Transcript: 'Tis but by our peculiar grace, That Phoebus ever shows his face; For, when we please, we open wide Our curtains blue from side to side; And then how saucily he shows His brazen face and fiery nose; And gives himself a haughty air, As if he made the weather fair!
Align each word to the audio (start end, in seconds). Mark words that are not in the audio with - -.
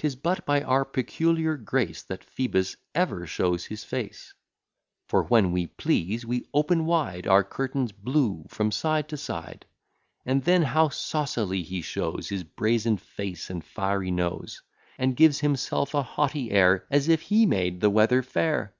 'Tis 0.00 0.16
but 0.16 0.44
by 0.44 0.60
our 0.64 0.84
peculiar 0.84 1.56
grace, 1.56 2.02
That 2.02 2.24
Phoebus 2.24 2.76
ever 2.96 3.28
shows 3.28 3.66
his 3.66 3.84
face; 3.84 4.34
For, 5.06 5.22
when 5.22 5.52
we 5.52 5.68
please, 5.68 6.26
we 6.26 6.48
open 6.52 6.84
wide 6.84 7.28
Our 7.28 7.44
curtains 7.44 7.92
blue 7.92 8.46
from 8.48 8.72
side 8.72 9.08
to 9.10 9.16
side; 9.16 9.64
And 10.24 10.42
then 10.42 10.62
how 10.64 10.88
saucily 10.88 11.62
he 11.62 11.80
shows 11.80 12.28
His 12.28 12.42
brazen 12.42 12.96
face 12.96 13.48
and 13.48 13.64
fiery 13.64 14.10
nose; 14.10 14.62
And 14.98 15.14
gives 15.14 15.38
himself 15.38 15.94
a 15.94 16.02
haughty 16.02 16.50
air, 16.50 16.84
As 16.90 17.08
if 17.08 17.20
he 17.20 17.46
made 17.46 17.80
the 17.80 17.90
weather 17.90 18.22
fair! 18.24 18.74